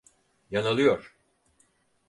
[0.51, 1.15] Yanılıyor.